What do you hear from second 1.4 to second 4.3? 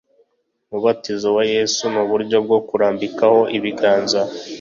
Yesu nuburyo bwo kurambikaho ibiganza